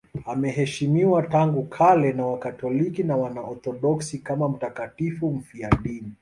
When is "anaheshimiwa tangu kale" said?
0.25-2.13